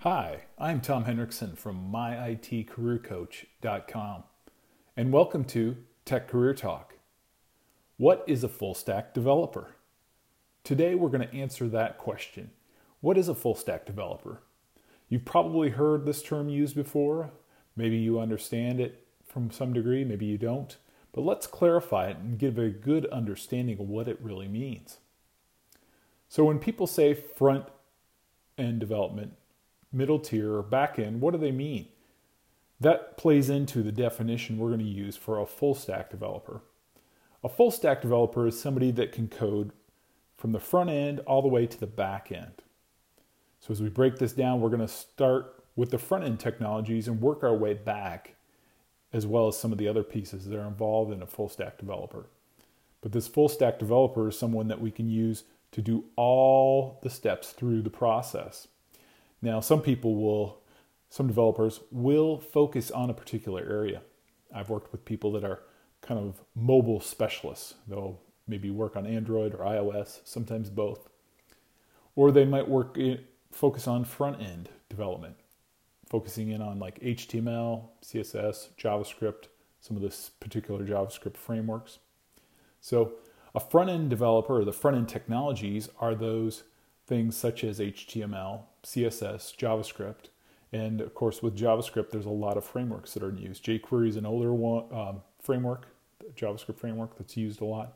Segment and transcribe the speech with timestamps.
[0.00, 4.24] Hi, I'm Tom Hendrickson from myitcareercoach.com,
[4.94, 6.98] and welcome to Tech Career Talk.
[7.96, 9.76] What is a full stack developer?
[10.64, 12.50] Today we're going to answer that question.
[13.00, 14.42] What is a full stack developer?
[15.08, 17.30] You've probably heard this term used before.
[17.74, 20.76] Maybe you understand it from some degree, maybe you don't.
[21.12, 24.98] But let's clarify it and give a good understanding of what it really means.
[26.28, 27.64] So, when people say front
[28.58, 29.32] end development,
[29.96, 31.88] middle tier, or back end, what do they mean?
[32.78, 36.60] That plays into the definition we're going to use for a full stack developer.
[37.42, 39.72] A full stack developer is somebody that can code
[40.36, 42.62] from the front end all the way to the back end.
[43.60, 47.08] So, as we break this down, we're going to start with the front end technologies
[47.08, 48.34] and work our way back,
[49.12, 51.78] as well as some of the other pieces that are involved in a full stack
[51.78, 52.26] developer.
[53.00, 57.10] But this full stack developer is someone that we can use to do all the
[57.10, 58.68] steps through the process.
[59.42, 60.60] Now, some people will,
[61.08, 64.02] some developers will focus on a particular area.
[64.54, 65.60] I've worked with people that are
[66.00, 67.74] kind of mobile specialists.
[67.86, 71.08] They'll maybe work on Android or iOS, sometimes both.
[72.14, 75.36] Or they might work in, focus on front end development,
[76.08, 79.48] focusing in on like HTML, CSS, JavaScript,
[79.80, 81.98] some of this particular JavaScript frameworks.
[82.80, 83.14] So,
[83.54, 86.64] a front end developer or the front end technologies are those
[87.06, 90.28] things such as HTML, CSS, JavaScript.
[90.72, 93.64] And of course, with JavaScript, there's a lot of frameworks that are used.
[93.64, 95.88] jQuery is an older one, um, framework,
[96.36, 97.94] JavaScript framework that's used a lot.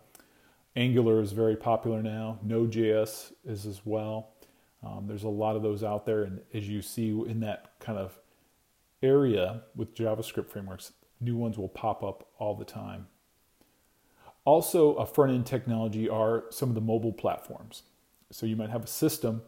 [0.74, 2.38] Angular is very popular now.
[2.42, 4.30] Node.js is as well.
[4.82, 7.98] Um, there's a lot of those out there, and as you see in that kind
[7.98, 8.19] of
[9.02, 13.06] area with JavaScript frameworks, new ones will pop up all the time.
[14.44, 17.82] Also, a front end technology are some of the mobile platforms.
[18.32, 19.42] So you might have a system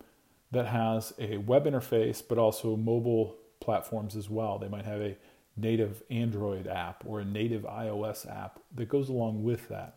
[0.52, 4.58] that has a web interface, but also mobile platforms as well.
[4.58, 5.16] They might have a
[5.56, 9.96] native Android app or a native iOS app that goes along with that.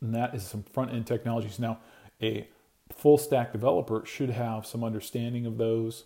[0.00, 1.58] And that is some front end technologies.
[1.58, 1.78] Now,
[2.22, 2.48] a
[2.92, 6.04] full stack developer should have some understanding of those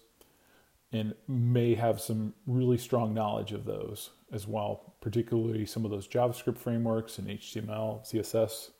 [0.91, 6.09] and may have some really strong knowledge of those as well, particularly some of those
[6.09, 8.71] JavaScript frameworks and HTML, CSS.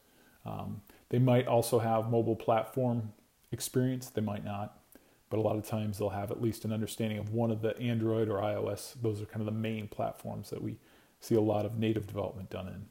[0.47, 3.13] Um, they might also have mobile platform
[3.53, 4.81] experience, they might not,
[5.31, 7.79] but a lot of times they'll have at least an understanding of one of the
[7.79, 8.95] Android or iOS.
[9.01, 10.79] Those are kind of the main platforms that we
[11.21, 12.87] see a lot of native development done in.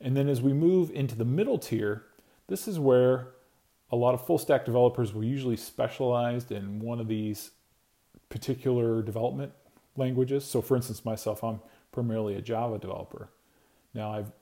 [0.00, 2.04] And then as we move into the middle tier,
[2.48, 3.28] this is where
[3.90, 7.52] a lot of full stack developers will usually specialize in one of these
[8.28, 9.52] particular development
[9.96, 10.44] languages.
[10.44, 11.60] So, for instance, myself, I'm
[11.92, 13.30] primarily a Java developer.
[13.94, 14.32] Now, I've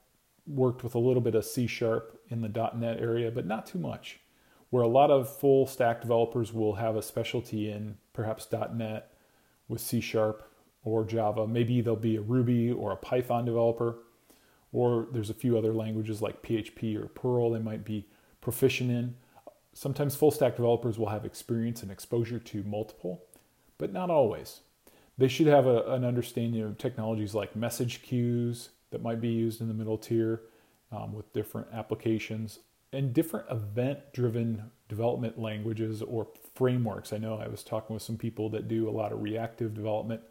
[0.47, 3.78] worked with a little bit of C sharp in the .NET area, but not too
[3.78, 4.21] much.
[4.75, 9.09] Where a lot of full stack developers will have a specialty in perhaps .NET
[9.69, 10.51] with C sharp
[10.83, 11.47] or Java.
[11.47, 13.99] Maybe they'll be a Ruby or a Python developer,
[14.73, 18.09] or there's a few other languages like PHP or Perl they might be
[18.41, 19.15] proficient in.
[19.75, 23.23] Sometimes full stack developers will have experience and exposure to multiple,
[23.79, 24.62] but not always.
[25.17, 29.61] They should have a, an understanding of technologies like message queues, that might be used
[29.61, 30.43] in the middle tier
[30.91, 32.59] um, with different applications
[32.94, 37.12] and different event driven development languages or frameworks.
[37.12, 40.22] I know I was talking with some people that do a lot of reactive development,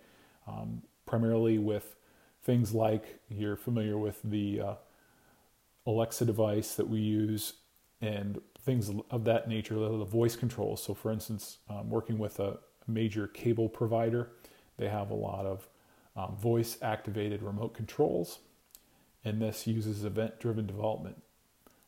[0.47, 1.95] um, primarily with
[2.43, 4.73] things like you're familiar with the uh,
[5.85, 7.53] Alexa device that we use
[8.01, 10.83] and things of that nature, the voice controls.
[10.83, 14.29] So, for instance, um, working with a major cable provider,
[14.77, 15.67] they have a lot of
[16.15, 18.39] um, voice activated remote controls
[19.25, 21.21] and this uses event driven development,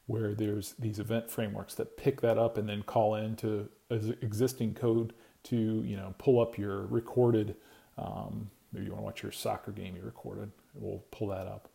[0.08, 5.14] where there's these event frameworks that pick that up and then call into existing code
[5.44, 5.56] to
[5.86, 7.56] you know pull up your recorded.
[7.98, 10.52] Um, maybe you want to watch your soccer game you recorded.
[10.76, 11.70] It will pull that up.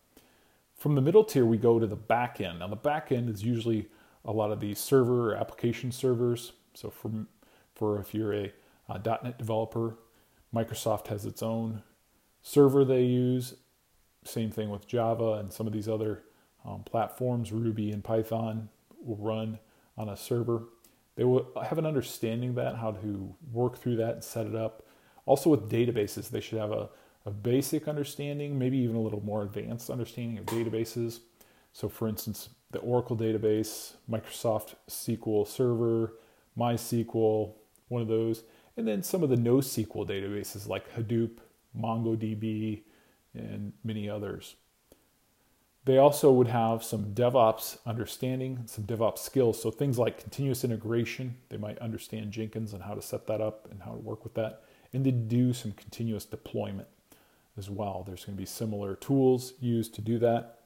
[0.76, 2.60] From the middle tier, we go to the back end.
[2.60, 3.88] Now, the back end is usually
[4.24, 6.52] a lot of these server application servers.
[6.72, 7.10] So, for,
[7.74, 8.52] for if you're a,
[8.88, 9.98] a .NET developer,
[10.54, 11.82] Microsoft has its own
[12.42, 13.54] server they use
[14.24, 16.22] same thing with Java and some of these other
[16.64, 18.68] um, platforms, Ruby and Python
[19.02, 19.58] will run
[19.96, 20.64] on a server.
[21.16, 24.54] They will have an understanding of that, how to work through that and set it
[24.54, 24.86] up.
[25.26, 26.88] Also, with databases, they should have a,
[27.26, 31.20] a basic understanding, maybe even a little more advanced understanding of databases.
[31.72, 36.14] So, for instance, the Oracle database, Microsoft SQL Server,
[36.58, 37.52] MySQL,
[37.88, 38.44] one of those,
[38.76, 41.38] and then some of the NoSQL databases like Hadoop,
[41.78, 42.82] MongoDB,
[43.34, 44.56] and many others.
[45.90, 49.60] They also would have some DevOps understanding, some DevOps skills.
[49.60, 53.66] So things like continuous integration, they might understand Jenkins and how to set that up
[53.72, 56.86] and how to work with that, and to do some continuous deployment
[57.58, 58.04] as well.
[58.06, 60.60] There's going to be similar tools used to do that.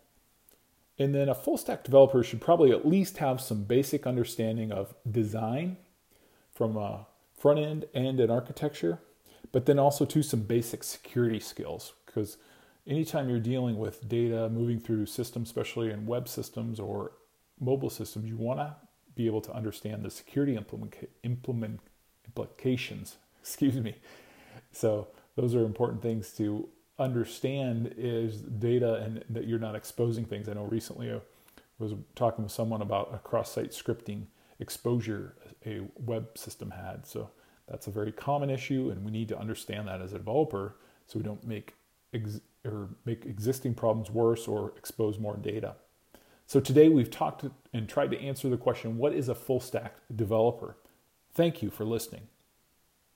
[0.98, 4.94] And then a full stack developer should probably at least have some basic understanding of
[5.10, 5.78] design
[6.52, 8.98] from a front end and an architecture,
[9.52, 12.36] but then also to some basic security skills because
[12.86, 17.12] anytime you're dealing with data moving through systems, especially in web systems or
[17.60, 18.74] mobile systems, you want to
[19.14, 21.80] be able to understand the security implement, implement
[22.26, 23.16] implications.
[23.40, 23.96] Excuse me.
[24.72, 30.48] So those are important things to understand is data and that you're not exposing things.
[30.48, 31.20] I know recently I
[31.78, 34.26] was talking with someone about a cross-site scripting
[34.60, 35.34] exposure
[35.66, 37.06] a web system had.
[37.06, 37.30] So
[37.68, 40.76] that's a very common issue, and we need to understand that as a developer
[41.06, 41.74] so we don't make
[42.14, 45.76] ex- or make existing problems worse or expose more data.
[46.46, 49.96] So today we've talked and tried to answer the question: What is a full stack
[50.14, 50.76] developer?
[51.32, 52.28] Thank you for listening.